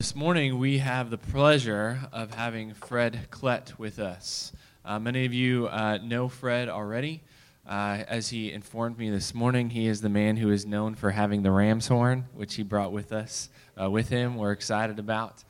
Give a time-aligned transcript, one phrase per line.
[0.00, 4.52] This morning, we have the pleasure of having Fred Klett with us.
[4.84, 7.24] Uh, many of you uh, know Fred already.
[7.66, 11.10] Uh, as he informed me this morning, he is the man who is known for
[11.10, 14.36] having the ram's horn, which he brought with us, uh, with him.
[14.36, 15.42] We're excited about.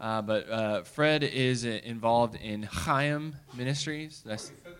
[0.00, 4.22] Uh, but uh, Fred is involved in Chaim Ministries.
[4.24, 4.78] That's, really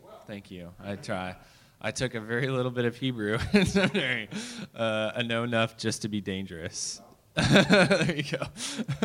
[0.00, 0.22] well.
[0.28, 0.70] Thank you.
[0.80, 1.34] I try.
[1.80, 4.28] I took a very little bit of Hebrew in seminary.
[4.76, 7.02] I know enough just to be dangerous.
[7.36, 8.44] there you go.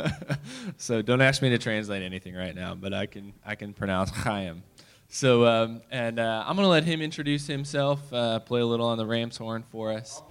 [0.77, 4.09] so don't ask me to translate anything right now, but I can I can pronounce
[4.13, 4.63] Chaim.
[5.09, 8.97] So um, and uh, I'm gonna let him introduce himself, uh, play a little on
[8.97, 10.23] the ram's horn for us,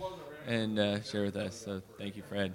[0.46, 1.54] and uh, share with us.
[1.54, 2.52] So thank you, Fred.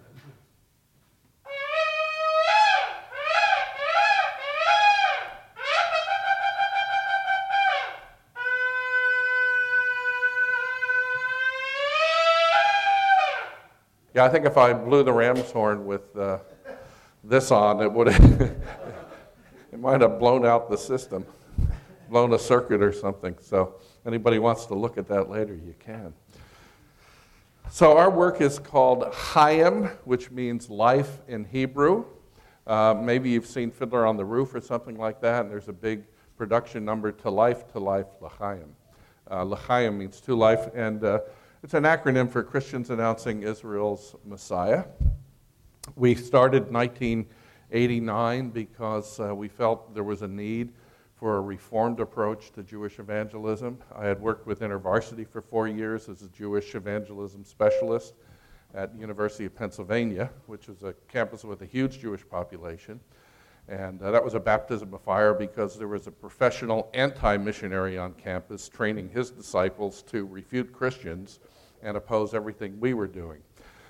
[14.15, 16.39] Yeah, I think if I blew the ram's horn with uh,
[17.23, 21.23] this on, it would it might have blown out the system,
[22.09, 23.35] blown a circuit or something.
[23.39, 23.75] So
[24.07, 26.11] anybody wants to look at that later, you can.
[27.69, 32.05] So our work is called Chaim, which means life in Hebrew.
[32.65, 35.73] Uh, maybe you've seen Fiddler on the Roof or something like that, and there's a
[35.73, 36.03] big
[36.35, 38.75] production number to life, to life, L'chaim.
[39.29, 41.19] Uh, L'chaim means to life, and uh,
[41.61, 44.85] it's an acronym for Christians Announcing Israel's Messiah.
[45.95, 50.71] We started 1989 because uh, we felt there was a need
[51.15, 53.77] for a reformed approach to Jewish evangelism.
[53.93, 58.13] I had worked with InterVarsity for four years as a Jewish evangelism specialist
[58.73, 63.01] at University of Pennsylvania, which is a campus with a huge Jewish population.
[63.67, 67.97] And uh, that was a baptism of fire because there was a professional anti missionary
[67.97, 71.39] on campus training his disciples to refute Christians
[71.83, 73.41] and oppose everything we were doing.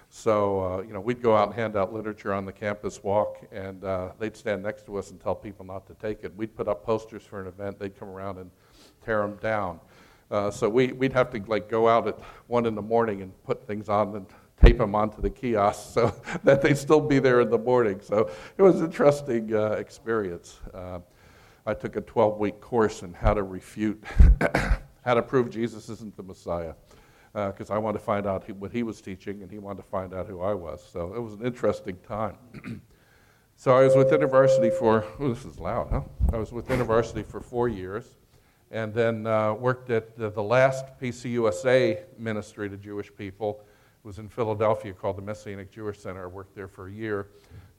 [0.09, 3.37] So, uh, you know, we'd go out and hand out literature on the campus walk,
[3.51, 6.35] and uh, they'd stand next to us and tell people not to take it.
[6.35, 8.49] We'd put up posters for an event, they'd come around and
[9.05, 9.79] tear them down.
[10.31, 13.43] Uh, so we, we'd have to like go out at one in the morning and
[13.43, 14.25] put things on and
[14.61, 17.99] tape them onto the kiosk so that they'd still be there in the morning.
[18.01, 20.59] So it was an interesting uh, experience.
[20.73, 20.99] Uh,
[21.65, 24.03] I took a 12 week course in how to refute,
[25.05, 26.73] how to prove Jesus isn't the Messiah
[27.33, 29.83] because uh, I wanted to find out he, what he was teaching, and he wanted
[29.83, 30.83] to find out who I was.
[30.91, 32.35] So it was an interesting time.
[33.55, 36.01] so I was with InterVarsity for, oh, this is loud, huh?
[36.33, 38.05] I was with InterVarsity for four years,
[38.71, 43.61] and then uh, worked at the, the, last PCUSA ministry to Jewish people.
[44.09, 46.23] Was in Philadelphia called the Messianic Jewish Center.
[46.23, 47.27] I worked there for a year.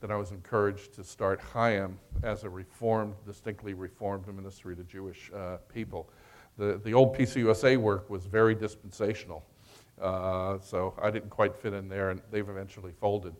[0.00, 5.32] Then I was encouraged to start Chaim as a reformed, distinctly reformed ministry to Jewish
[5.34, 6.08] uh, people
[6.56, 9.44] the, the old PCUSA work was very dispensational.
[10.00, 13.34] Uh, so I didn't quite fit in there, and they've eventually folded.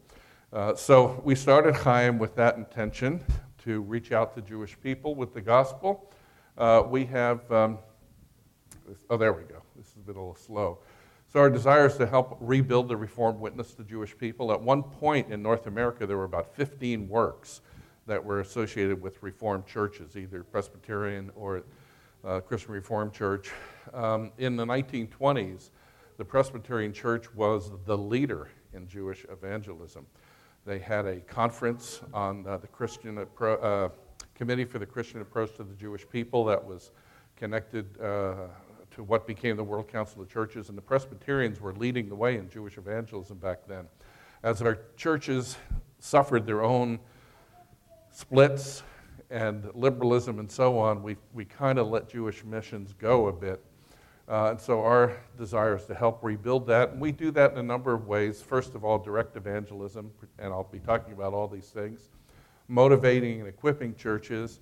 [0.52, 3.22] Uh, so we started Chaim with that intention
[3.62, 6.10] to reach out to Jewish people with the gospel.
[6.58, 7.78] Uh, we have, um,
[9.10, 9.62] oh, there we go.
[9.76, 10.80] This is a bit a little slow.
[11.32, 14.50] So our desire is to help rebuild the Reformed witness to the Jewish people.
[14.50, 17.60] At one point in North America, there were about 15 works
[18.08, 21.62] that were associated with Reformed churches, either Presbyterian or
[22.24, 23.52] uh, Christian Reformed Church.
[23.94, 25.70] Um, in the 1920s,
[26.16, 30.06] the Presbyterian Church was the leader in Jewish evangelism.
[30.66, 33.88] They had a conference on uh, the Christian Appro- uh,
[34.34, 36.90] Committee for the Christian Approach to the Jewish People that was
[37.36, 38.48] connected uh,
[38.92, 42.36] to what became the World Council of Churches, and the Presbyterians were leading the way
[42.36, 43.86] in Jewish evangelism back then.
[44.42, 45.56] As our churches
[45.98, 46.98] suffered their own
[48.10, 48.82] splits
[49.30, 53.64] and liberalism and so on, we, we kind of let Jewish missions go a bit.
[54.28, 56.90] Uh, and so our desire is to help rebuild that.
[56.90, 58.40] And we do that in a number of ways.
[58.40, 62.08] First of all, direct evangelism, and I'll be talking about all these things,
[62.68, 64.60] motivating and equipping churches,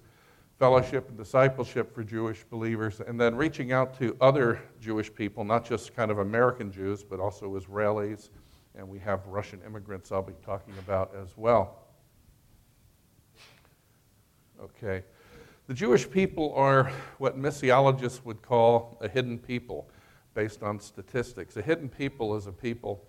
[0.59, 5.65] fellowship and discipleship for Jewish believers, and then reaching out to other Jewish people, not
[5.65, 8.31] just kind of American Jews, but also Israelis,
[8.75, 11.79] and we have Russian immigrants I'll be talking about as well.
[14.61, 15.05] Okay.
[15.69, 19.89] The Jewish people are what missiologists would call a hidden people
[20.35, 21.57] based on statistics.
[21.57, 23.05] A hidden people is a people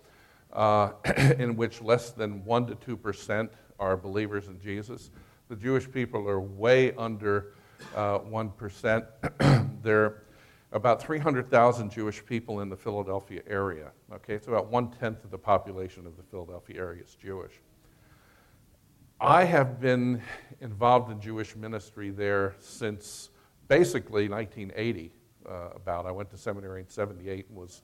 [0.54, 0.92] uh,
[1.40, 3.50] in which less than 1% to 2%
[3.80, 5.10] are believers in Jesus.
[5.50, 7.54] The Jewish people are way under
[7.96, 9.80] uh, 1%.
[9.82, 10.24] there are
[10.74, 13.92] about 300,000 Jewish people in the Philadelphia area.
[14.14, 17.54] Okay, it's about one tenth of the population of the Philadelphia area is Jewish.
[19.20, 20.22] I have been
[20.62, 23.32] involved in Jewish ministry there since
[23.68, 25.12] basically 1980.
[25.50, 27.82] Uh, about I went to seminary in '78 and was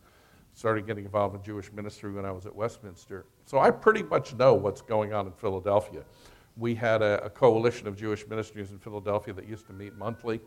[0.53, 3.25] started getting involved in Jewish ministry when I was at Westminster.
[3.45, 6.03] So I pretty much know what's going on in Philadelphia.
[6.57, 10.39] We had a, a coalition of Jewish ministries in Philadelphia that used to meet monthly.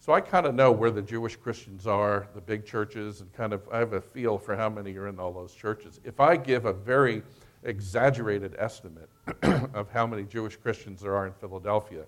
[0.00, 3.52] So I kind of know where the Jewish Christians are, the big churches, and kind
[3.52, 6.00] of I have a feel for how many are in all those churches.
[6.02, 7.22] If I give a very
[7.62, 9.08] exaggerated estimate
[9.74, 12.04] of how many Jewish Christians there are in Philadelphia,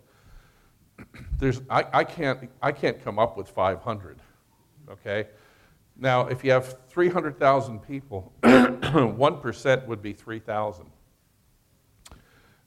[1.38, 4.18] there's, I, I, can't, I can't come up with 500.
[4.90, 5.28] Okay?
[5.96, 10.86] Now, if you have 300,000 people, 1% would be 3,000.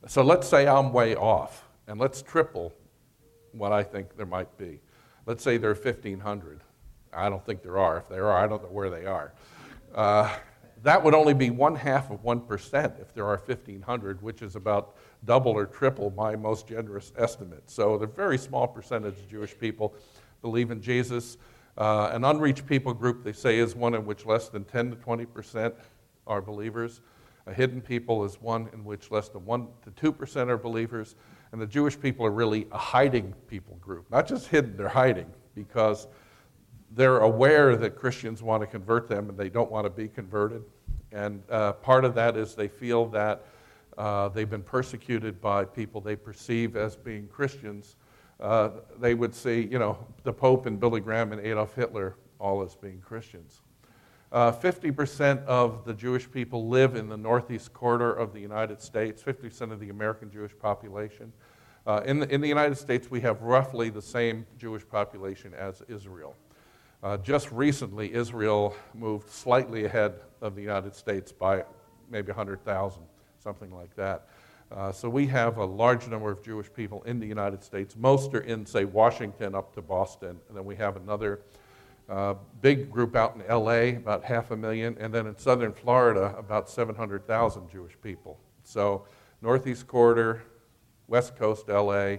[0.05, 2.73] So let's say I'm way off, and let's triple
[3.51, 4.79] what I think there might be.
[5.25, 6.61] Let's say there are 1,500.
[7.11, 7.97] I don't think there are.
[7.97, 9.33] If there are, I don't know where they are.
[9.93, 10.33] Uh,
[10.83, 14.95] that would only be one half of 1% if there are 1,500, which is about
[15.25, 17.63] double or triple my most generous estimate.
[17.69, 19.95] So, the very small percentage of Jewish people
[20.41, 21.37] believe in Jesus.
[21.77, 24.95] Uh, an unreached people group, they say, is one in which less than 10 to
[24.97, 25.73] 20%
[26.25, 27.01] are believers.
[27.47, 31.15] A hidden people is one in which less than 1 to 2% are believers.
[31.51, 34.09] And the Jewish people are really a hiding people group.
[34.11, 36.07] Not just hidden, they're hiding because
[36.91, 40.63] they're aware that Christians want to convert them and they don't want to be converted.
[41.11, 43.45] And uh, part of that is they feel that
[43.97, 47.95] uh, they've been persecuted by people they perceive as being Christians
[48.39, 52.61] uh, they would see, you know, the Pope and Billy Graham and Adolf Hitler all
[52.61, 53.61] as being Christians.
[54.29, 59.23] Uh, 50% of the Jewish people live in the northeast corridor of the United States,
[59.23, 61.31] 50% of the American Jewish population.
[61.85, 65.81] Uh, in, the, in the United States, we have roughly the same Jewish population as
[65.87, 66.35] Israel.
[67.01, 71.63] Uh, just recently, Israel moved slightly ahead of the United States by
[72.09, 73.01] maybe 100,000,
[73.39, 74.27] something like that.
[74.69, 77.95] Uh, so we have a large number of Jewish people in the United States.
[77.95, 80.37] Most are in, say, Washington up to Boston.
[80.49, 81.39] And then we have another
[82.09, 84.97] uh, big group out in LA, about half a million.
[84.99, 88.39] And then in southern Florida, about 700,000 Jewish people.
[88.63, 89.05] So
[89.41, 90.43] Northeast Corridor,
[91.07, 92.17] West Coast LA,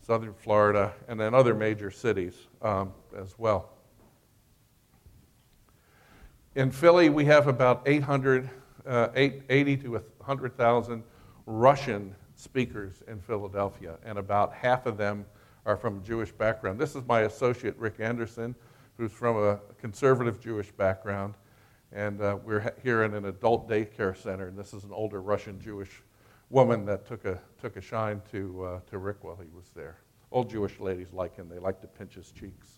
[0.00, 3.70] southern Florida, and then other major cities um, as well.
[6.54, 8.48] In Philly, we have about 800,
[8.86, 11.02] uh, 80 to 100,000
[11.46, 15.24] Russian speakers in Philadelphia, and about half of them
[15.66, 16.78] are from Jewish background.
[16.78, 18.54] This is my associate, Rick Anderson,
[18.98, 21.34] who's from a conservative Jewish background.
[21.92, 25.58] And uh, we're here in an adult daycare center, and this is an older Russian
[25.58, 26.02] Jewish
[26.50, 29.98] woman that took a, took a shine to, uh, to Rick while he was there.
[30.30, 32.68] Old Jewish ladies like him, they like to pinch his cheeks.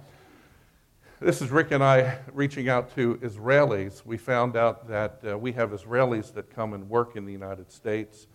[1.18, 4.04] This is Rick and I reaching out to Israelis.
[4.04, 7.72] We found out that uh, we have Israelis that come and work in the United
[7.72, 8.26] States.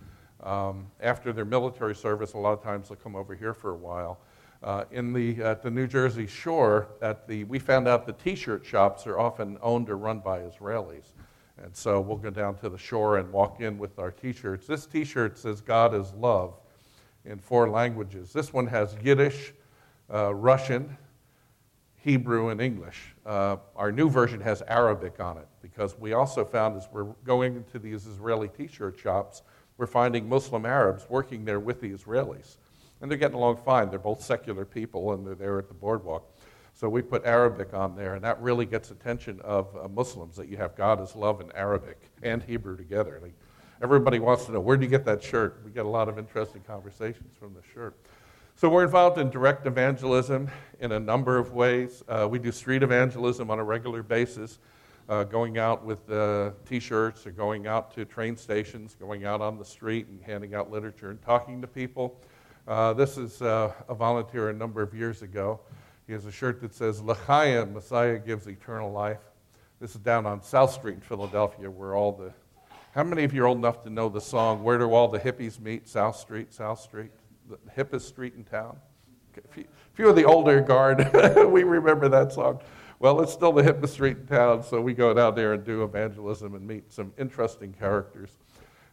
[0.41, 3.77] Um, after their military service, a lot of times they'll come over here for a
[3.77, 4.19] while.
[4.63, 8.35] Uh, in the, at the New Jersey shore, at the, we found out the t
[8.35, 11.13] shirt shops are often owned or run by Israelis.
[11.57, 14.67] And so we'll go down to the shore and walk in with our t shirts.
[14.67, 16.59] This t shirt says God is love
[17.25, 18.33] in four languages.
[18.33, 19.53] This one has Yiddish,
[20.13, 20.95] uh, Russian,
[21.95, 23.15] Hebrew and English.
[23.25, 27.55] Uh, our new version has Arabic on it because we also found as we're going
[27.55, 29.43] into these Israeli t shirt shops,
[29.77, 32.57] we're finding Muslim Arabs working there with the Israelis.
[33.01, 33.89] And they're getting along fine.
[33.89, 36.23] They're both secular people and they're there at the boardwalk.
[36.73, 40.47] So we put Arabic on there, and that really gets attention of uh, Muslims that
[40.47, 43.19] you have God is love in Arabic and Hebrew together.
[43.21, 43.33] Like,
[43.83, 45.61] everybody wants to know where do you get that shirt?
[45.65, 47.97] We get a lot of interesting conversations from the shirt.
[48.55, 50.49] So we're involved in direct evangelism
[50.79, 52.03] in a number of ways.
[52.07, 54.59] Uh, we do street evangelism on a regular basis,
[55.09, 59.57] uh, going out with uh, T-shirts or going out to train stations, going out on
[59.57, 62.19] the street and handing out literature and talking to people.
[62.67, 65.59] Uh, this is uh, a volunteer a number of years ago.
[66.05, 69.19] He has a shirt that says "L'chaim, Messiah gives eternal life."
[69.79, 72.31] This is down on South Street in Philadelphia, where all the
[72.93, 75.19] how many of you are old enough to know the song "Where Do All the
[75.19, 77.11] Hippies Meet?" South Street, South Street
[77.51, 78.77] the hippest street in town.
[79.37, 81.09] A few, few of the older guard,
[81.51, 82.59] we remember that song.
[82.99, 85.83] Well, it's still the hippest street in town, so we go down there and do
[85.83, 88.37] evangelism and meet some interesting characters.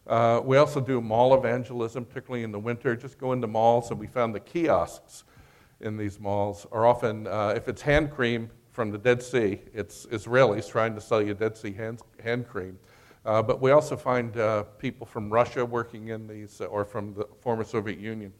[0.09, 2.95] Uh, we also do mall evangelism, particularly in the winter.
[2.95, 5.23] Just go into malls, and we found the kiosks
[5.81, 10.07] in these malls are often, uh, if it's hand cream from the Dead Sea, it's
[10.07, 12.79] Israelis trying to sell you Dead Sea hand, hand cream.
[13.23, 17.13] Uh, but we also find uh, people from Russia working in these, uh, or from
[17.13, 18.33] the former Soviet Union.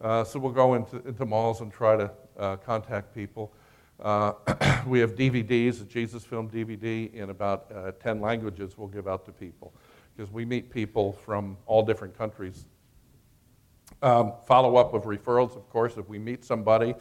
[0.00, 3.52] Uh, so we'll go into, into malls and try to uh, contact people.
[4.00, 4.32] Uh,
[4.88, 9.30] we have DVDs, a Jesus film DVD, in about 10 languages we'll give out to
[9.30, 9.72] people
[10.16, 12.66] because we meet people from all different countries.
[14.02, 16.94] Um, follow up with referrals, of course, if we meet somebody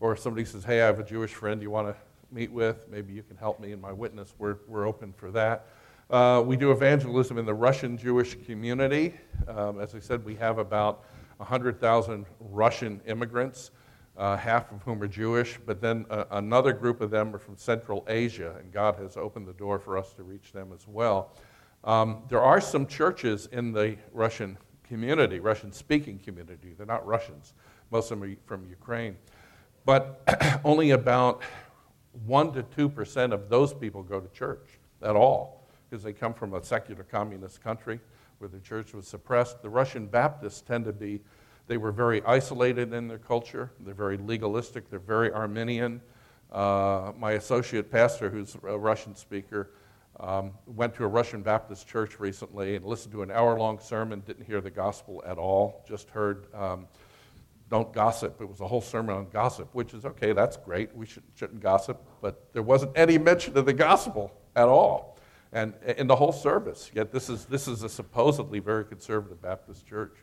[0.00, 1.96] or somebody says, hey, I have a Jewish friend you want to
[2.30, 5.66] meet with, maybe you can help me in my witness, we're, we're open for that.
[6.10, 9.14] Uh, we do evangelism in the Russian Jewish community.
[9.46, 11.04] Um, as I said, we have about
[11.36, 13.70] 100,000 Russian immigrants,
[14.16, 17.56] uh, half of whom are Jewish, but then uh, another group of them are from
[17.56, 21.32] Central Asia, and God has opened the door for us to reach them as well.
[21.84, 26.74] Um, there are some churches in the Russian community, Russian speaking community.
[26.76, 27.54] They're not Russians,
[27.90, 29.16] most of them are from Ukraine.
[29.84, 30.20] But
[30.64, 31.42] only about
[32.28, 36.54] 1% to 2% of those people go to church at all because they come from
[36.54, 38.00] a secular communist country
[38.38, 39.62] where the church was suppressed.
[39.62, 41.20] The Russian Baptists tend to be,
[41.66, 43.72] they were very isolated in their culture.
[43.80, 44.90] They're very legalistic.
[44.90, 46.00] They're very Arminian.
[46.50, 49.70] Uh, my associate pastor, who's a Russian speaker,
[50.20, 54.20] um, went to a Russian Baptist church recently and listened to an hour long sermon,
[54.26, 56.88] didn't hear the gospel at all, just heard um,
[57.70, 58.40] don't gossip.
[58.40, 60.94] It was a whole sermon on gossip, which is okay, that's great.
[60.96, 62.02] We should, shouldn't gossip.
[62.20, 65.18] But there wasn't any mention of the gospel at all.
[65.52, 69.86] And in the whole service, yet this is, this is a supposedly very conservative Baptist
[69.86, 70.16] church.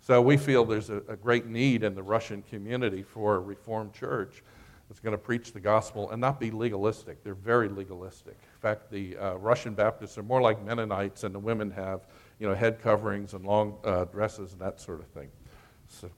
[0.00, 3.92] So we feel there's a, a great need in the Russian community for a Reformed
[3.92, 4.42] church
[4.88, 7.24] that's going to preach the gospel and not be legalistic.
[7.24, 8.34] They're very legalistic.
[8.34, 12.06] In fact, the uh, Russian Baptists are more like Mennonites, and the women have,
[12.38, 15.28] you know, head coverings and long uh, dresses and that sort of thing.
[15.88, 16.10] So,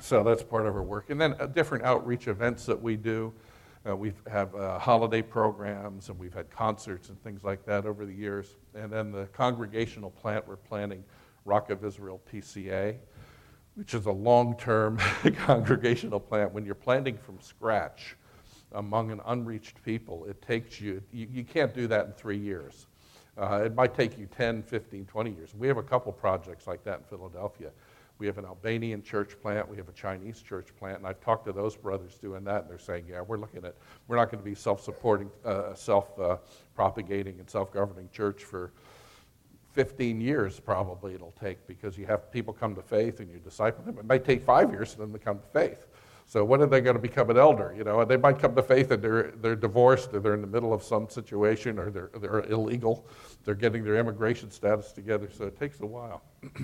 [0.00, 1.10] so that's part of our work.
[1.10, 3.32] And then uh, different outreach events that we do.
[3.88, 8.04] Uh, we have uh, holiday programs and we've had concerts and things like that over
[8.04, 8.56] the years.
[8.74, 11.04] And then the congregational plant, we're planning
[11.44, 12.96] Rock of Israel PCA,
[13.76, 14.98] which is a long term
[15.36, 16.52] congregational plant.
[16.52, 18.16] When you're planting from scratch
[18.72, 22.86] among an unreached people, it takes you, you, you can't do that in three years.
[23.38, 25.54] Uh, it might take you 10, 15, 20 years.
[25.54, 27.70] We have a couple projects like that in Philadelphia.
[28.18, 29.68] We have an Albanian church plant.
[29.68, 30.98] We have a Chinese church plant.
[30.98, 33.74] And I've talked to those brothers doing that, and they're saying, yeah, we're looking at,
[34.08, 36.38] we're not going to be self supporting, uh, self uh,
[36.74, 38.72] propagating, and self governing church for
[39.76, 43.84] 15 years, probably it'll take, because you have people come to faith and you disciple
[43.84, 43.98] them.
[43.98, 45.86] It might take five years for them to come to faith.
[46.24, 47.74] So when are they going to become an elder?
[47.76, 50.46] You know, they might come to faith and they're, they're divorced or they're in the
[50.46, 53.06] middle of some situation or they're, they're illegal.
[53.44, 56.22] They're getting their immigration status together, so it takes a while.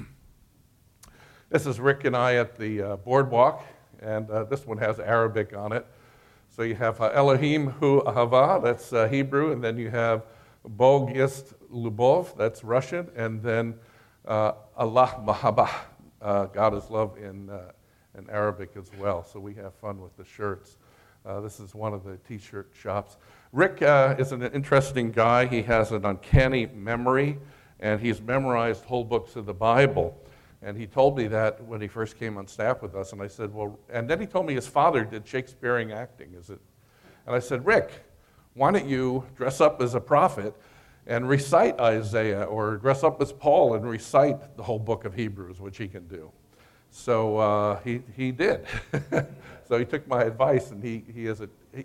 [1.50, 3.62] This is Rick and I at the uh, boardwalk,
[4.00, 5.87] and uh, this one has Arabic on it.
[6.49, 10.25] So you have uh, Elohim Hu Ahava, that's uh, Hebrew, and then you have
[10.64, 13.75] Bog Ist Lubov, that's Russian, and then
[14.26, 15.71] uh, Allah Mahaba,
[16.21, 17.50] uh, God is love in,
[18.17, 19.25] in Arabic as well.
[19.25, 20.76] So we have fun with the shirts.
[21.43, 23.17] this is one of the t shirt shops.
[23.52, 23.79] Rick
[24.19, 25.47] is an interesting guy.
[25.47, 27.38] He has an uncanny memory,
[27.81, 30.17] and he's memorized whole books of the Bible.
[30.62, 33.12] And he told me that when he first came on staff with us.
[33.12, 36.35] And I said, Well, and then he told me his father did Shakespearean acting.
[36.35, 36.61] Is it?
[37.26, 37.91] And I said, Rick,
[38.55, 40.55] why don't you dress up as a prophet
[41.07, 45.61] and recite Isaiah or dress up as Paul and recite the whole book of Hebrews,
[45.61, 46.31] which he can do?
[46.91, 48.67] So uh, he, he did.
[49.69, 51.85] so he took my advice, and he, he is a, he,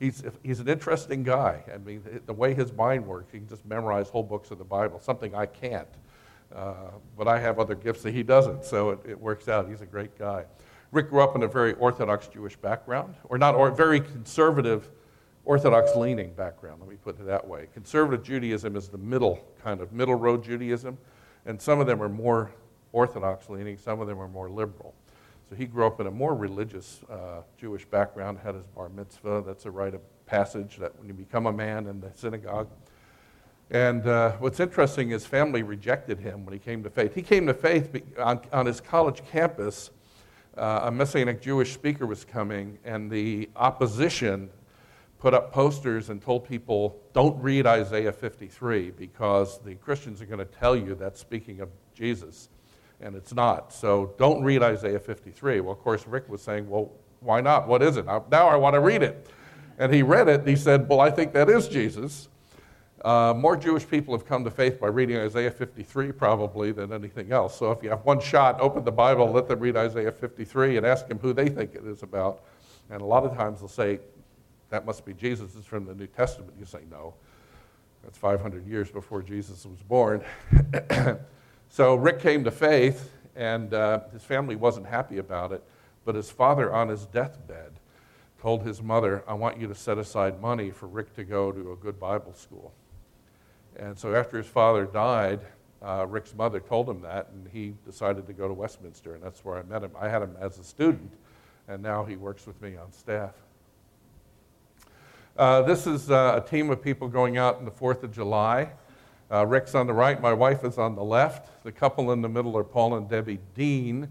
[0.00, 1.62] he's, he's an interesting guy.
[1.72, 4.64] I mean, the way his mind works, he can just memorize whole books of the
[4.64, 5.88] Bible, something I can't.
[6.54, 6.74] Uh,
[7.16, 9.68] but I have other gifts that he doesn't, so it, it, works out.
[9.68, 10.44] He's a great guy.
[10.92, 14.90] Rick grew up in a very Orthodox Jewish background, or not, or very conservative,
[15.48, 17.68] Orthodox leaning background, let me put it that way.
[17.72, 20.98] Conservative Judaism is the middle, kind of middle road Judaism,
[21.46, 22.52] and some of them are more
[22.92, 24.94] Orthodox leaning, some of them are more liberal.
[25.48, 29.42] So he grew up in a more religious uh, Jewish background, had his bar mitzvah,
[29.46, 32.68] that's a rite of passage that when you become a man in the synagogue,
[33.70, 37.14] and uh, what's interesting is family rejected him when he came to faith.
[37.14, 39.92] He came to faith on, on his college campus.
[40.58, 44.50] Uh, a Messianic Jewish speaker was coming, and the opposition
[45.18, 50.38] put up posters and told people, don't read Isaiah 53 because the Christians are going
[50.38, 52.48] to tell you that's speaking of Jesus,
[53.00, 53.72] and it's not.
[53.72, 55.60] So don't read Isaiah 53.
[55.60, 57.66] Well, of course, Rick was saying, well, why not?
[57.66, 58.06] What is it?
[58.06, 59.28] Now I want to read it.
[59.78, 62.28] And he read it, and he said, well, I think that is Jesus.
[63.04, 67.30] Uh, more Jewish people have come to faith by reading Isaiah 53 probably than anything
[67.30, 67.56] else.
[67.56, 70.86] So if you have one shot, open the Bible, let them read Isaiah 53 and
[70.86, 72.42] ask them who they think it is about.
[72.90, 74.00] And a lot of times they'll say,
[74.70, 75.54] that must be Jesus.
[75.56, 76.52] It's from the New Testament.
[76.58, 77.14] You say, no.
[78.02, 80.22] That's 500 years before Jesus was born.
[81.68, 85.62] so Rick came to faith, and uh, his family wasn't happy about it.
[86.04, 87.72] But his father, on his deathbed,
[88.40, 91.72] told his mother, I want you to set aside money for Rick to go to
[91.72, 92.72] a good Bible school.
[93.76, 95.40] And so after his father died,
[95.82, 99.44] uh, Rick's mother told him that, and he decided to go to Westminster, and that's
[99.44, 99.92] where I met him.
[99.98, 101.12] I had him as a student,
[101.68, 103.34] and now he works with me on staff.
[105.38, 108.68] Uh, this is uh, a team of people going out on the 4th of July.
[109.30, 111.62] Uh, Rick's on the right, my wife is on the left.
[111.62, 114.08] The couple in the middle are Paul and Debbie Dean,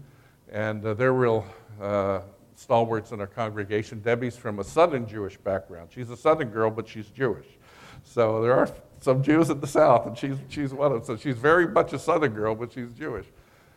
[0.50, 1.44] and uh, they're real
[1.82, 2.20] uh,
[2.54, 4.00] stalwarts in our congregation.
[4.00, 5.90] Debbie's from a Southern Jewish background.
[5.92, 7.58] She's a Southern girl, but she's Jewish.
[8.04, 8.70] So there are
[9.02, 11.16] some Jews in the South, and she's, she's one of them.
[11.18, 13.26] So she's very much a Southern girl, but she's Jewish.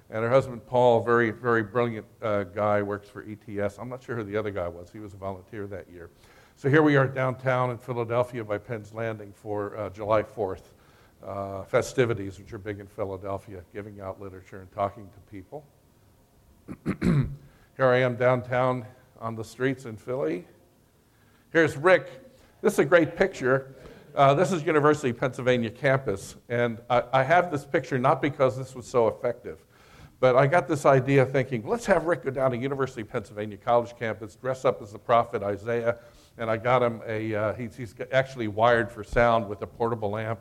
[0.10, 3.78] And her husband, Paul, very, very brilliant uh, guy, works for ETS.
[3.78, 4.90] I'm not sure who the other guy was.
[4.90, 6.10] He was a volunteer that year.
[6.62, 10.62] So here we are downtown in Philadelphia by Penn's Landing for uh, July 4th
[11.26, 15.66] uh, festivities, which are big in Philadelphia, giving out literature and talking to people.
[17.02, 18.86] Here I am downtown
[19.20, 20.46] on the streets in Philly.
[21.52, 22.12] Here's Rick.
[22.62, 23.74] This is a great picture.
[24.14, 28.56] Uh, this is University of Pennsylvania campus, and I, I, have this picture not because
[28.56, 29.66] this was so effective,
[30.20, 33.58] but I got this idea thinking, let's have Rick go down to University of Pennsylvania
[33.58, 35.98] College campus, dress up as the prophet Isaiah,
[36.38, 40.18] and I got him a, uh, he's, he's actually wired for sound with a portable
[40.18, 40.40] amp,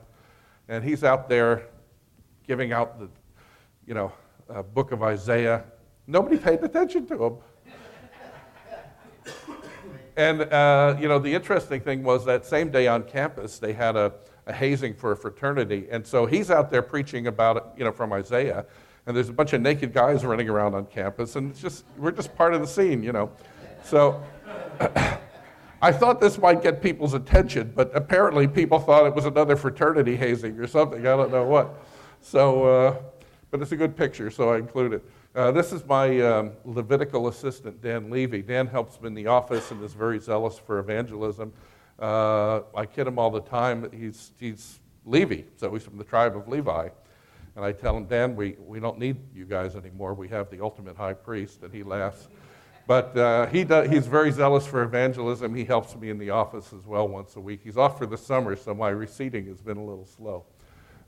[0.69, 1.67] and he's out there
[2.47, 3.09] giving out the,
[3.87, 4.13] you know,
[4.49, 5.65] uh, book of Isaiah.
[6.07, 7.37] Nobody paid attention to him.
[10.17, 13.97] and, uh, you know, the interesting thing was that same day on campus, they had
[13.97, 14.13] a,
[14.47, 15.87] a hazing for a fraternity.
[15.91, 18.67] And so he's out there preaching about it, you know, from Isaiah.
[19.07, 21.37] And there's a bunch of naked guys running around on campus.
[21.37, 23.31] And it's just, we're just part of the scene, you know.
[23.85, 24.23] So.
[25.83, 30.15] I thought this might get people's attention, but apparently people thought it was another fraternity
[30.15, 31.01] hazing or something.
[31.01, 31.75] I don't know what.
[32.21, 32.97] So, uh,
[33.51, 35.05] but it's a good picture, so I include it.
[35.35, 38.43] Uh, this is my um, Levitical assistant, Dan Levy.
[38.43, 41.53] Dan helps me in the office and is very zealous for evangelism.
[41.99, 43.89] Uh, I kid him all the time.
[43.93, 46.89] He's, he's Levi, so he's from the tribe of Levi.
[47.57, 50.15] And I tell him, Dan, we, we don't need you guys anymore.
[50.15, 51.63] We have the ultimate high priest.
[51.63, 52.29] And he laughs.
[52.87, 55.55] But uh, he does, he's very zealous for evangelism.
[55.55, 57.61] He helps me in the office as well once a week.
[57.63, 60.45] He's off for the summer, so my receding has been a little slow.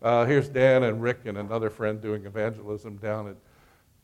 [0.01, 3.37] Uh, here's Dan and Rick and another friend doing evangelism down at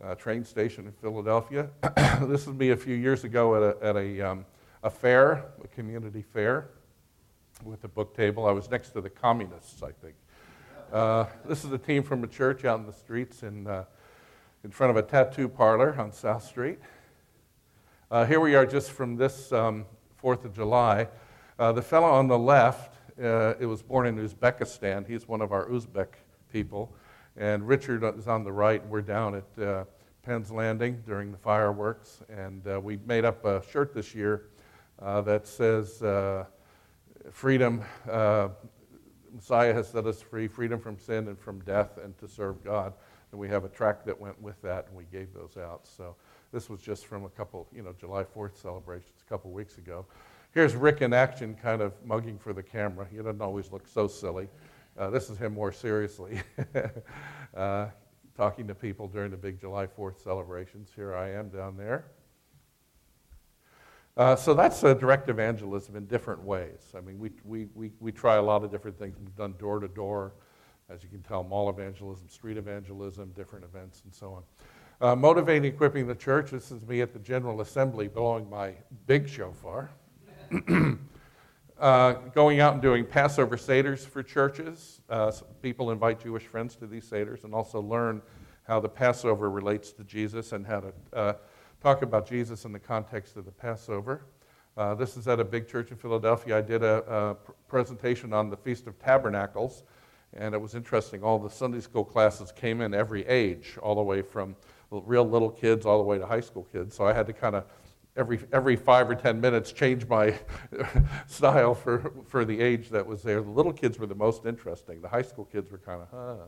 [0.01, 1.69] uh, train station in Philadelphia.
[2.23, 4.47] this is me a few years ago at a, at a, um,
[4.83, 6.71] a fair, a community fair,
[7.65, 8.47] with a book table.
[8.47, 10.15] I was next to the communists, I think.
[10.93, 13.85] Uh, this is a team from a church out in the streets in, uh,
[14.65, 16.79] in front of a tattoo parlor on South Street.
[18.11, 19.85] Uh, here we are just from this um,
[20.25, 21.07] 4th of July.
[21.59, 25.07] Uh, the fellow on the left, uh, it was born in Uzbekistan.
[25.07, 26.15] He's one of our Uzbek
[26.51, 26.95] people.
[27.37, 28.83] And Richard is on the right.
[28.87, 29.85] We're down at uh,
[30.23, 32.23] Penn's Landing during the fireworks.
[32.31, 34.47] And uh, we made up a shirt this year
[35.03, 36.03] uh, that says,
[37.31, 42.65] Freedom, Messiah has set us free, freedom from sin and from death, and to serve
[42.65, 42.95] God.
[43.33, 45.87] And we have a track that went with that, and we gave those out.
[45.87, 46.17] So
[46.53, 50.07] this was just from a couple, you know, July 4th celebrations a couple weeks ago.
[50.53, 53.07] Here's Rick in action, kind of mugging for the camera.
[53.11, 54.49] He doesn't always look so silly.
[54.99, 56.41] Uh, this is him more seriously,
[57.57, 57.87] uh,
[58.37, 60.91] talking to people during the big July 4th celebrations.
[60.95, 62.07] Here I am down there.
[64.17, 66.93] Uh, so that's direct evangelism in different ways.
[66.97, 69.17] I mean, we, we, we, we try a lot of different things.
[69.21, 70.33] We've done door to door,
[70.91, 74.43] as you can tell, mall evangelism, street evangelism, different events, and so on.
[75.01, 76.51] Uh, motivating equipping the church.
[76.51, 78.75] This is me at the General Assembly blowing my
[79.07, 79.91] big shofar.
[81.79, 85.01] uh, going out and doing Passover Seders for churches.
[85.09, 88.21] Uh, so people invite Jewish friends to these Seders and also learn
[88.65, 91.33] how the Passover relates to Jesus and how to uh,
[91.81, 94.23] talk about Jesus in the context of the Passover.
[94.77, 96.59] Uh, this is at a big church in Philadelphia.
[96.59, 97.35] I did a, a
[97.69, 99.85] presentation on the Feast of Tabernacles,
[100.33, 101.23] and it was interesting.
[101.23, 104.57] All the Sunday school classes came in every age, all the way from
[104.91, 106.95] real little kids all the way to high school kids.
[106.95, 107.65] So I had to kind of
[108.17, 110.35] every every five or ten minutes change my
[111.27, 113.41] style for for the age that was there.
[113.43, 115.01] The little kids were the most interesting.
[115.01, 116.09] The high school kids were kind of.
[116.11, 116.45] Huh.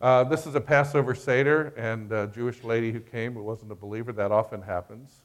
[0.00, 3.74] Uh, this is a Passover Seder, and a Jewish lady who came who wasn't a
[3.74, 4.12] believer.
[4.12, 5.22] That often happens.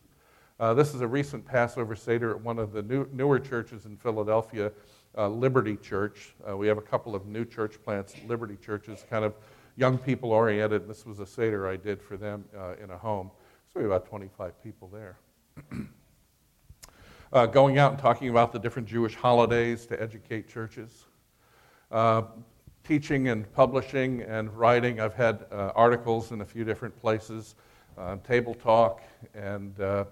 [0.59, 3.97] Uh, this is a recent Passover Seder at one of the new, newer churches in
[3.97, 4.71] Philadelphia,
[5.17, 6.33] uh, Liberty Church.
[6.47, 9.35] Uh, we have a couple of new church plants, Liberty churches, kind of
[9.75, 10.87] young people oriented.
[10.87, 13.31] This was a Seder I did for them uh, in a home.
[13.73, 15.17] So we about 25 people there.
[17.33, 21.05] uh, going out and talking about the different Jewish holidays to educate churches.
[21.91, 22.23] Uh,
[22.83, 24.99] teaching and publishing and writing.
[24.99, 27.55] I've had uh, articles in a few different places,
[27.97, 29.01] uh, Table Talk,
[29.33, 30.05] and uh,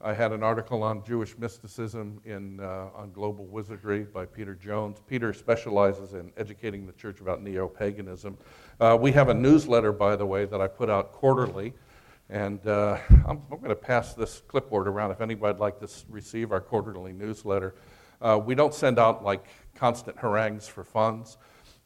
[0.00, 5.02] I had an article on Jewish mysticism in, uh, on global wizardry by Peter Jones.
[5.08, 8.38] Peter specializes in educating the church about neo paganism.
[8.78, 11.74] Uh, we have a newsletter, by the way, that I put out quarterly.
[12.30, 15.88] And uh, I'm, I'm going to pass this clipboard around if anybody would like to
[16.08, 17.74] receive our quarterly newsletter.
[18.22, 21.38] Uh, we don't send out like constant harangues for funds.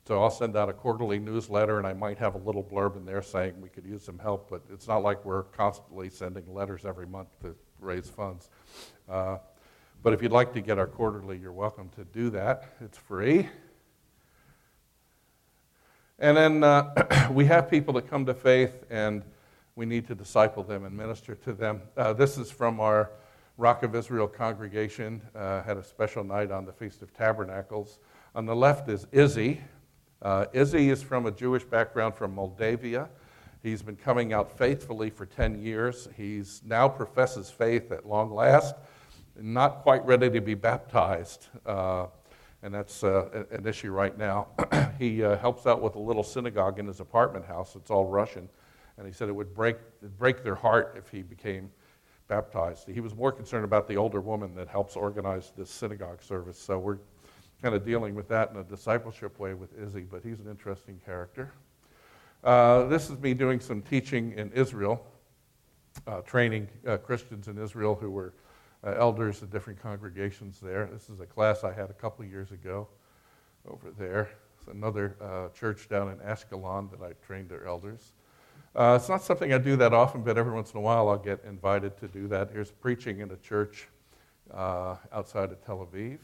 [0.06, 3.06] So I'll send out a quarterly newsletter, and I might have a little blurb in
[3.06, 6.84] there saying we could use some help, but it's not like we're constantly sending letters
[6.84, 8.48] every month to raise funds.
[9.08, 9.38] Uh,
[10.02, 12.74] but if you'd like to get our quarterly, you're welcome to do that.
[12.80, 13.48] It's free.
[16.18, 19.24] And then uh, we have people that come to faith, and
[19.74, 21.82] we need to disciple them and minister to them.
[21.96, 23.10] Uh, this is from our
[23.58, 25.20] Rock of Israel congregation.
[25.34, 27.98] Uh, had a special night on the Feast of Tabernacles.
[28.34, 29.60] On the left is Izzy.
[30.22, 33.08] Uh, Izzy is from a Jewish background from Moldavia.
[33.62, 36.08] He's been coming out faithfully for 10 years.
[36.16, 38.74] He's now professes faith at long last,
[39.40, 41.46] not quite ready to be baptized.
[41.64, 42.06] Uh,
[42.64, 44.48] and that's uh, an issue right now.
[44.98, 47.76] he uh, helps out with a little synagogue in his apartment house.
[47.76, 48.48] It's all Russian.
[48.98, 49.76] And he said it would break,
[50.18, 51.70] break their heart if he became
[52.26, 52.88] baptized.
[52.88, 56.58] He was more concerned about the older woman that helps organize this synagogue service.
[56.58, 56.98] So we're
[57.62, 61.00] kind of dealing with that in a discipleship way with Izzy, but he's an interesting
[61.04, 61.52] character.
[62.44, 65.06] Uh, this is me doing some teaching in Israel,
[66.08, 68.34] uh, training uh, Christians in Israel who were
[68.84, 70.90] uh, elders of different congregations there.
[70.92, 72.88] This is a class I had a couple years ago
[73.68, 74.28] over there.
[74.58, 78.10] It's another uh, church down in Ashkelon that I trained their elders.
[78.74, 81.18] Uh, it's not something I do that often, but every once in a while I'll
[81.18, 82.50] get invited to do that.
[82.52, 83.86] Here's preaching in a church
[84.52, 86.18] outside of Tel Aviv.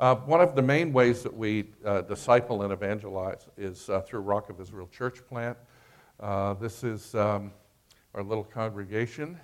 [0.00, 4.48] Uh, one of the main ways that we uh, disciple and evangelize is through Rock
[4.48, 5.58] of Israel Church Plant.
[6.58, 7.52] this is um,
[8.14, 9.38] our little congregation.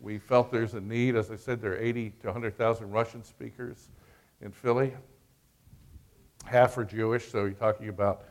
[0.00, 1.14] We felt there's a need.
[1.14, 3.88] As I said, there are 80 to 100,000 Russian speakers
[4.40, 4.92] in Philly.
[6.44, 8.24] Half are Jewish, so you're talking about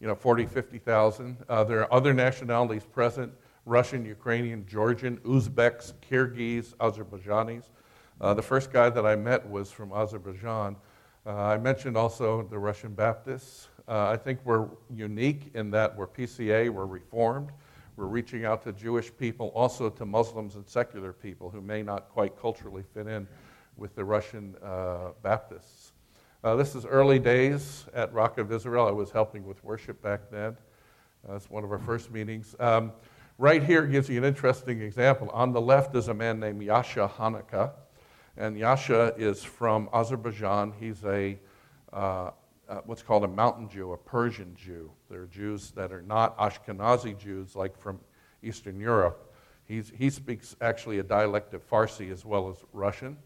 [0.00, 1.38] you know, 40, 50,000.
[1.48, 3.32] Uh, there are other nationalities present
[3.64, 7.70] Russian, Ukrainian, Georgian, Uzbeks, Kyrgyz, Azerbaijanis.
[8.20, 10.76] Uh, the first guy that I met was from Azerbaijan.
[11.24, 13.68] Uh, I mentioned also the Russian Baptists.
[13.88, 17.48] Uh, I think we're unique in that we're PCA, we're Reformed.
[17.96, 22.10] We're reaching out to Jewish people, also to Muslims and secular people who may not
[22.10, 23.26] quite culturally fit in
[23.78, 25.92] with the Russian uh, Baptists.
[26.44, 28.86] Uh, this is early days at Rock of Israel.
[28.86, 30.58] I was helping with worship back then.
[31.30, 32.54] It's one of our first meetings.
[32.60, 32.92] Um,
[33.38, 35.30] right here gives you an interesting example.
[35.30, 37.72] On the left is a man named Yasha Hanaka,
[38.36, 40.72] and Yasha is from Azerbaijan.
[40.78, 41.38] He's a
[41.92, 42.30] uh,
[42.70, 44.92] uh, what's called a mountain Jew, a Persian Jew.
[45.10, 47.98] There are Jews that are not Ashkenazi Jews, like from
[48.44, 49.34] Eastern Europe.
[49.64, 53.16] He's, he speaks actually a dialect of Farsi as well as Russian.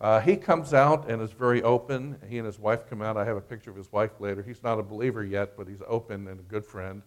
[0.00, 2.16] Uh, he comes out and is very open.
[2.26, 3.18] He and his wife come out.
[3.18, 4.42] I have a picture of his wife later.
[4.42, 7.02] He's not a believer yet, but he's open and a good friend.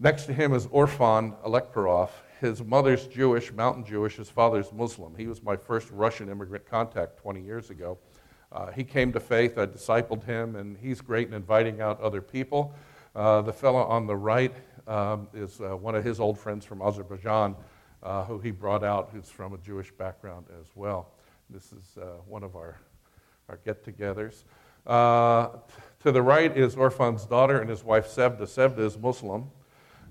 [0.00, 2.10] Next to him is Orfan Alekperov.
[2.44, 4.16] His mother's Jewish, mountain Jewish.
[4.16, 5.14] His father's Muslim.
[5.16, 7.96] He was my first Russian immigrant contact 20 years ago.
[8.52, 9.56] Uh, he came to faith.
[9.56, 12.74] I discipled him, and he's great in inviting out other people.
[13.16, 14.52] Uh, the fellow on the right
[14.86, 17.56] um, is uh, one of his old friends from Azerbaijan,
[18.02, 21.12] uh, who he brought out, who's from a Jewish background as well.
[21.48, 22.78] This is uh, one of our,
[23.48, 24.44] our get togethers.
[24.86, 25.48] Uh,
[26.00, 28.42] to the right is Orfan's daughter and his wife Sevda.
[28.42, 29.50] Sevda is Muslim.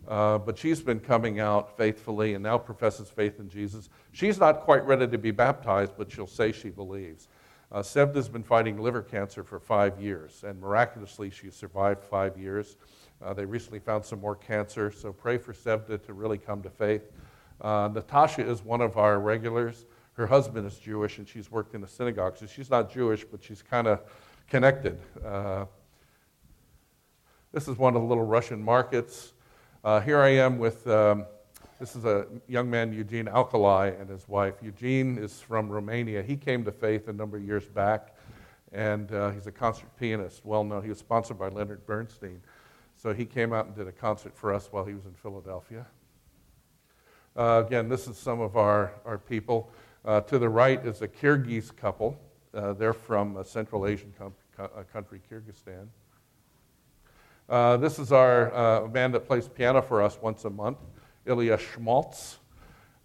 [0.08, 3.90] Uh, but she's been coming out faithfully and now professes faith in Jesus.
[4.12, 7.30] She's not quite ready to be baptized, but she'll say she believes.
[7.72, 12.76] Uh, Sevda's been fighting liver cancer for five years, and miraculously, she survived five years.
[13.24, 16.70] Uh, they recently found some more cancer, so pray for Sevda to really come to
[16.70, 17.10] faith.
[17.62, 19.86] Uh, Natasha is one of our regulars.
[20.14, 23.44] Her husband is Jewish, and she's worked in a synagogue, so she's not Jewish, but
[23.44, 24.02] she's kind of
[24.48, 25.00] connected.
[25.26, 25.66] Uh,
[27.52, 29.33] this is one of the little Russian markets.
[29.84, 31.26] Uh, here I am with um,
[31.78, 34.54] this is a young man, Eugene Alkali, and his wife.
[34.62, 36.24] Eugene is from Romania.
[36.24, 38.16] He came to faith a number of years back,
[38.72, 40.84] and uh, he's a concert pianist, well known.
[40.84, 42.42] He was sponsored by Leonard Bernstein.
[42.96, 45.86] So he came out and did a concert for us while he was in Philadelphia.
[47.36, 49.70] Uh, again, this is some of our, our people.
[50.06, 52.18] Uh, to the right is a Kyrgyz couple.
[52.54, 55.88] Uh, they're from a Central Asian com- co- country, Kyrgyzstan.
[57.50, 60.78] Uh, this is our uh, man that plays piano for us once a month.
[61.26, 62.38] Ilya Schmaltz.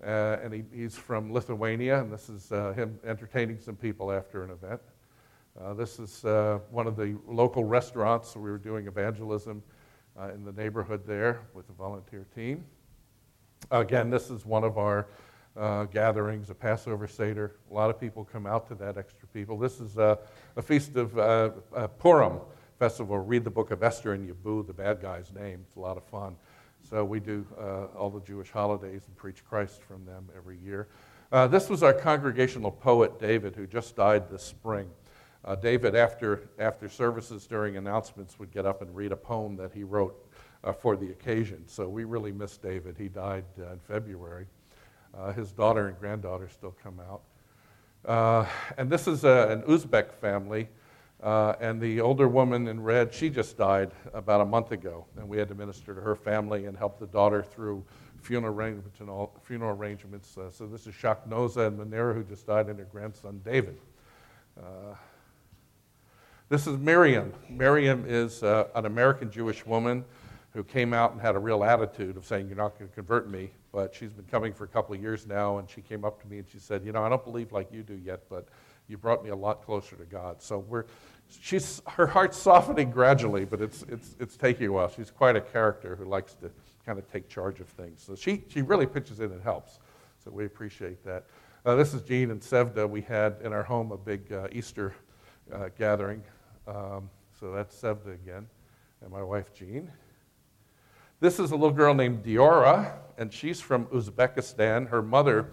[0.00, 4.44] Uh, and he, he's from Lithuania, and this is uh, him entertaining some people after
[4.44, 4.80] an event.
[5.60, 8.36] Uh, this is uh, one of the local restaurants.
[8.36, 9.60] We were doing evangelism
[10.16, 12.64] uh, in the neighborhood there with a volunteer team.
[13.72, 15.08] Again, this is one of our
[15.56, 17.56] uh, gatherings, a Passover Seder.
[17.68, 19.58] A lot of people come out to that, extra people.
[19.58, 20.16] This is a
[20.62, 22.38] feast of Purim
[22.78, 23.18] festival.
[23.18, 25.60] Read the book of Esther and you boo the bad guy's name.
[25.66, 26.36] It's a lot of fun.
[26.88, 30.88] So we do uh, all the Jewish holidays and preach Christ from them every year.
[31.30, 34.88] Uh, this was our congregational poet, David, who just died this spring.
[35.44, 39.72] Uh, David, after, after services during announcements, would get up and read a poem that
[39.72, 40.26] he wrote
[40.64, 41.62] uh, for the occasion.
[41.66, 42.96] So we really miss David.
[42.96, 44.46] He died uh, in February.
[45.16, 47.22] Uh, his daughter and granddaughter still come out.
[48.78, 50.68] And this is an Uzbek family.
[51.22, 55.04] Uh, and the older woman in red, she just died about a month ago.
[55.16, 57.84] And we had to minister to her family and help the daughter through
[58.20, 59.00] funeral arrangements.
[59.00, 60.38] And all, funeral arrangements.
[60.38, 63.80] Uh, so this is Shaknoza and Manera, who just died, and her grandson David.
[64.56, 64.94] Uh,
[66.48, 67.32] this is Miriam.
[67.50, 70.04] Miriam is uh, an American Jewish woman
[70.54, 73.28] who came out and had a real attitude of saying, You're not going to convert
[73.28, 73.50] me.
[73.72, 76.28] But she's been coming for a couple of years now, and she came up to
[76.28, 78.48] me and she said, You know, I don't believe like you do yet, but
[78.88, 80.42] you brought me a lot closer to God.
[80.42, 80.84] So we're,
[81.40, 84.88] she's, her heart's softening gradually, but it's, it's, it's taking a while.
[84.88, 86.50] She's quite a character who likes to
[86.84, 88.02] kind of take charge of things.
[88.02, 89.78] So she, she really pitches in and helps.
[90.24, 91.26] So we appreciate that.
[91.66, 92.88] Uh, this is Jean and Sevda.
[92.88, 94.94] We had in our home a big uh, Easter
[95.52, 96.22] uh, gathering.
[96.66, 98.46] Um, so that's Sevda again,
[99.02, 99.90] and my wife Jean.
[101.20, 104.88] This is a little girl named Diora, and she's from Uzbekistan.
[104.88, 105.50] Her mother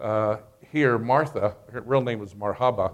[0.00, 0.36] uh,
[0.76, 2.92] here, Martha, her real name was Marhaba.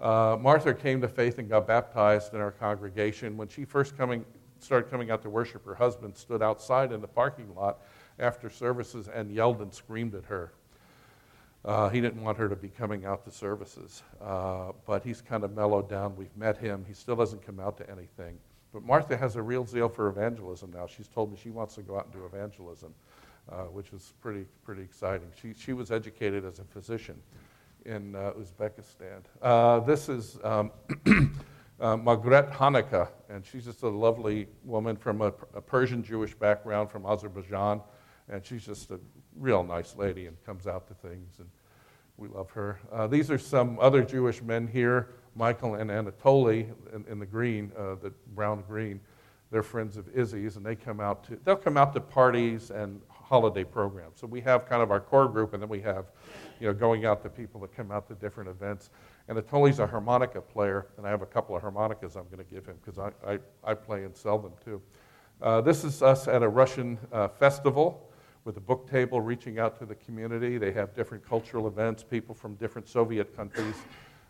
[0.00, 3.36] Uh, Martha came to faith and got baptized in our congregation.
[3.36, 4.24] When she first coming,
[4.60, 7.80] started coming out to worship, her husband stood outside in the parking lot
[8.20, 10.52] after services and yelled and screamed at her.
[11.64, 15.42] Uh, he didn't want her to be coming out to services, uh, but he's kind
[15.42, 16.14] of mellowed down.
[16.14, 16.84] We've met him.
[16.86, 18.38] He still doesn't come out to anything.
[18.72, 20.86] But Martha has a real zeal for evangelism now.
[20.86, 22.94] She's told me she wants to go out and do evangelism,
[23.50, 25.28] uh, which is pretty, pretty exciting.
[25.40, 27.20] She, she was educated as a physician
[27.84, 29.22] in uh, Uzbekistan.
[29.40, 30.72] Uh, this is um,
[31.80, 36.90] uh, Magret Hanaka, and she's just a lovely woman from a, a, Persian Jewish background
[36.90, 37.80] from Azerbaijan,
[38.28, 38.98] and she's just a
[39.36, 41.48] real nice lady and comes out to things, and
[42.16, 42.80] we love her.
[42.92, 45.10] Uh, these are some other Jewish men here.
[45.36, 49.00] Michael and Anatoly in, in the green, uh, the brown green,
[49.50, 53.00] they're friends of Izzy's, and they come out to they'll come out to parties and
[53.28, 54.10] holiday program.
[54.14, 56.06] So we have kind of our core group, and then we have,
[56.60, 58.90] you know, going out to people that come out to different events.
[59.28, 62.54] And Atoli's a harmonica player, and I have a couple of harmonicas I'm going to
[62.54, 64.80] give him because I, I, I, play and sell them too.
[65.42, 68.08] Uh, this is us at a Russian uh, festival
[68.44, 70.56] with a book table reaching out to the community.
[70.56, 73.74] They have different cultural events, people from different Soviet countries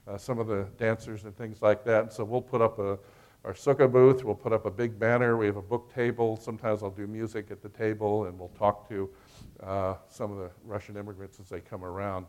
[0.08, 2.02] uh, some of the dancers and things like that.
[2.02, 2.98] And so we'll put up a,
[3.46, 6.36] our sukkah booth, we'll put up a big banner, we have a book table.
[6.36, 9.08] Sometimes I'll do music at the table, and we'll talk to
[9.62, 12.26] uh, some of the Russian immigrants as they come around.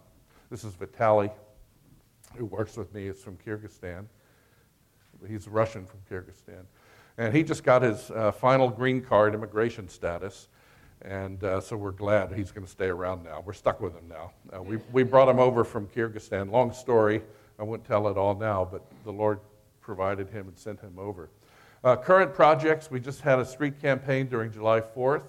[0.52, 1.32] This is Vitaly,
[2.36, 3.08] who works with me.
[3.08, 4.06] He's from Kyrgyzstan.
[5.28, 6.66] He's Russian from Kyrgyzstan.
[7.18, 10.50] And he just got his uh, final green card immigration status.
[11.02, 13.42] And uh, so we're glad he's going to stay around now.
[13.44, 14.34] We're stuck with him now.
[14.56, 16.52] Uh, we, we brought him over from Kyrgyzstan.
[16.52, 17.24] Long story.
[17.58, 19.40] I won't tell it all now, but the Lord
[19.88, 21.30] provided him and sent him over.
[21.82, 25.24] Uh, current projects we just had a street campaign during July 4th.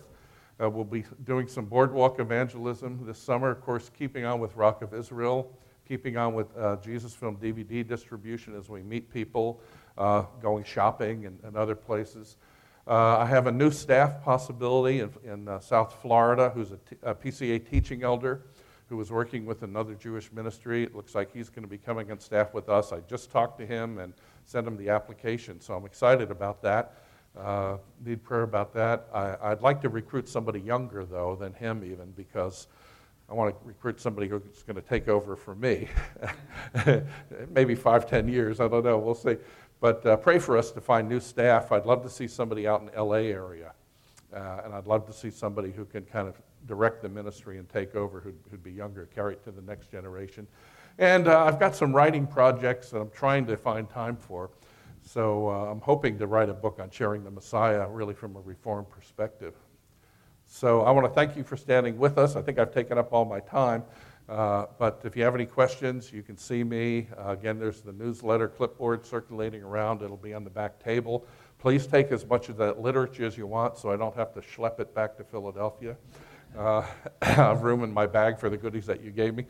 [0.60, 4.82] Uh, we'll be doing some boardwalk evangelism this summer, of course, keeping on with Rock
[4.82, 9.60] of Israel, keeping on with uh, Jesus Film DVD distribution as we meet people,
[9.96, 12.36] uh, going shopping and, and other places.
[12.88, 16.96] Uh, I have a new staff possibility in, in uh, South Florida who's a, t-
[17.04, 18.42] a PCA teaching elder
[18.88, 20.82] who was working with another Jewish ministry.
[20.82, 22.92] It looks like he's going to be coming on staff with us.
[22.92, 24.14] I just talked to him and
[24.48, 26.94] sent him the application, so I'm excited about that.
[27.38, 29.06] Uh, need prayer about that.
[29.12, 32.66] I, would like to recruit somebody younger, though, than him, even, because
[33.28, 35.88] I want to recruit somebody who's going to take over for me.
[37.50, 39.36] Maybe five, ten years, I don't know, we'll see.
[39.80, 41.70] But uh, pray for us to find new staff.
[41.70, 43.72] I'd love to see somebody out in LA area.
[44.32, 47.68] Uh, and I'd love to see somebody who can kind of direct the ministry and
[47.68, 50.46] take over who'd, who'd be younger, carry it to the next generation.
[50.98, 54.50] And uh, I've got some writing projects that I'm trying to find time for.
[55.02, 58.40] So uh, I'm hoping to write a book on sharing the Messiah, really from a
[58.40, 59.54] reform perspective.
[60.46, 62.34] So I want to thank you for standing with us.
[62.34, 63.84] I think I've taken up all my time.
[64.28, 67.06] Uh, but if you have any questions, you can see me.
[67.16, 70.02] Uh, again, there's the newsletter clipboard circulating around.
[70.02, 71.26] It'll be on the back table.
[71.58, 74.40] Please take as much of that literature as you want so I don't have to
[74.40, 75.96] schlep it back to Philadelphia.
[76.56, 76.82] Uh,
[77.22, 79.46] I have room in my bag for the goodies that you gave me.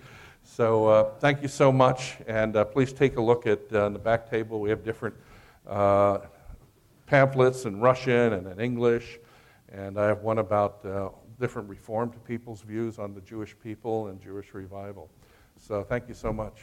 [0.50, 2.16] So uh, thank you so much.
[2.26, 4.60] And uh, please take a look at uh, the back table.
[4.60, 5.14] We have different
[5.68, 6.18] uh,
[7.06, 9.20] pamphlets in Russian and in English.
[9.70, 14.20] And I have one about uh, different Reformed people's views on the Jewish people and
[14.20, 15.08] Jewish revival.
[15.58, 16.54] So thank you so much.